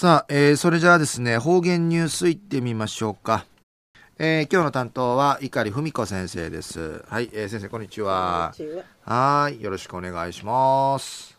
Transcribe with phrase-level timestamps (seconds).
[0.00, 3.44] さあ、えー、それじゃあですね、方言ニュースいってみましょうか。
[4.18, 7.04] えー、今日の担当は碇文子先生です。
[7.06, 8.54] はい、えー、先生こんにちは。
[9.04, 11.36] はい、よろしくお願いします。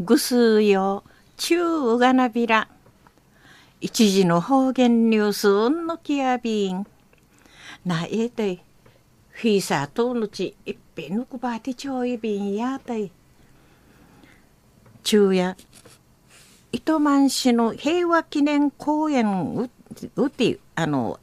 [0.00, 1.04] ぐすよ、
[1.36, 2.68] ちゅうがなびら。
[3.82, 6.86] 一時の方言ニュースうんのきやびん。
[7.84, 8.62] なえて、
[9.28, 13.12] フィーサーとのちいっぺんのくばてちょいびんやたい。
[15.02, 15.54] 昼夜
[16.74, 19.70] 糸満市の平和記念公園う
[20.16, 21.20] うてあの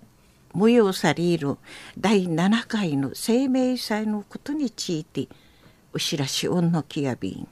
[0.56, 1.58] 催される
[2.00, 5.28] 第7回の生命祭のことについて
[5.94, 7.50] お知らしおんのきやびん。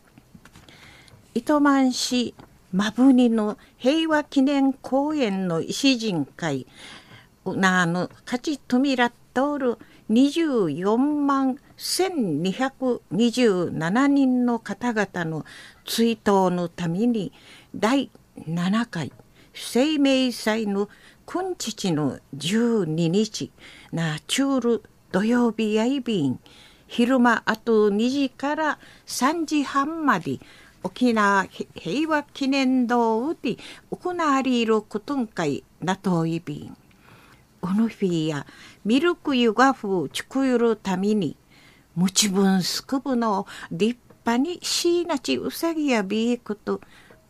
[1.33, 2.33] 糸満市
[2.71, 6.67] まぶにの平和記念公園の石人会
[7.45, 9.77] なあの勝ちとみらっとる
[10.09, 15.45] 24万1227人の方々の
[15.85, 17.31] 追悼のために
[17.75, 18.09] 第
[18.47, 19.11] 7回
[19.53, 20.89] 生命祭の
[21.25, 23.51] 今日の12日
[23.91, 26.39] なチュール土曜日やいびん
[26.87, 30.39] 昼間あと2時から3時半まで
[30.81, 33.57] 沖縄平和記念堂で
[33.91, 36.75] 行われることんかいなといびん。
[37.61, 38.45] おのフィや
[38.85, 41.35] ミルク湯がふちくゆるために
[41.95, 46.81] むちぶんすくぶの立派にしいなちうさぎやびいくと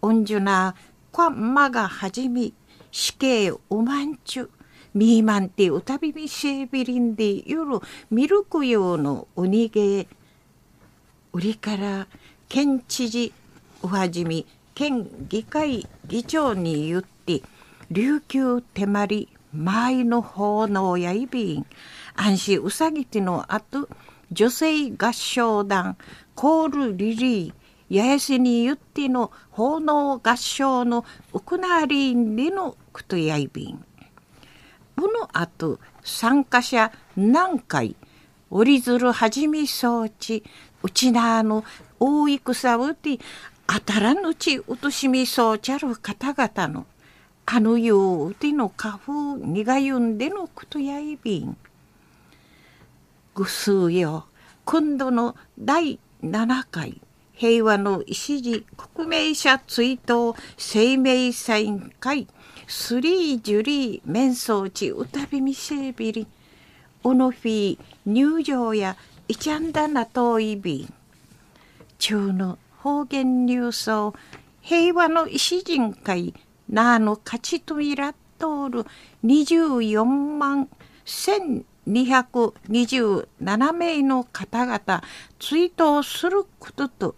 [0.01, 0.75] おんじゅな
[1.11, 2.53] こんまがはじみ
[2.91, 4.49] 死刑おまんちゅ
[4.93, 10.07] みーまんてうたびみせびりんでゆるミルク用のおにげ。
[11.31, 12.07] 売りから
[12.47, 13.31] 県知事
[13.83, 17.43] おはじみ県議会議長に言って
[17.91, 21.65] 琉球手まり前の奉納やいびん
[22.15, 23.89] 安心うさぎてのあと
[24.31, 25.97] 女性合唱団。
[26.35, 33.83] コールリリー八重瀬に言っての奉納合唱のウクナーリンでのクトヤイビン。
[34.95, 37.95] この後参加者何回
[38.51, 40.43] 折り鶴はじみ装置
[40.83, 41.63] うちなの
[41.99, 43.19] 大戦うて
[43.67, 46.85] あたらぬちうとしみそうちゃる方々の。
[47.51, 51.57] あのようての花粉にがゆんでのくとやいびん。
[53.33, 54.27] ぐすうよ
[54.65, 57.01] 今度の第7回
[57.33, 62.27] 平和の礎国名者追悼生命サイン会
[62.67, 66.27] スリージュリー面相地歌びみせびり
[67.03, 68.95] オノフィー入場や
[69.27, 70.93] イチャンダナトイビン
[71.97, 74.13] 中の方言流送
[74.61, 76.35] 平和の石人会
[76.69, 78.85] なあの勝ちとみらっとおる
[79.25, 80.67] 24万
[81.05, 85.03] 1227名の方々
[85.39, 87.15] 追悼することと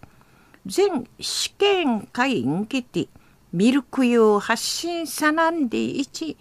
[0.64, 3.08] 全試験会にけて
[3.52, 6.36] ミルク用発信さなんで1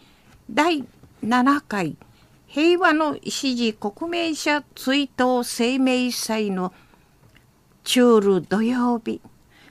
[0.50, 0.86] 第
[1.24, 1.98] 7回
[2.48, 6.74] 平和の礎国名者追悼生命祭の
[7.84, 9.22] チュール土曜日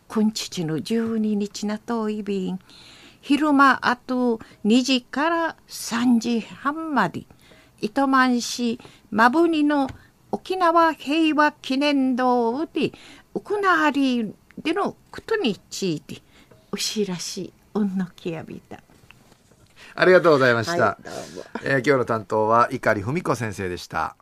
[0.08, 2.58] 今日の12日なといびん。
[3.20, 7.24] 昼間あと2時から3時半まで
[7.80, 9.88] 糸満市まぶにの
[10.32, 12.92] 沖縄平和記念堂で
[13.34, 14.24] 行われ
[14.62, 16.22] でのことについて
[16.72, 18.80] お知らしおんのきやびた。
[19.94, 20.82] ありがとうございました。
[20.82, 21.04] はい、
[21.64, 24.16] えー、今日の担当は碇文子先生でした。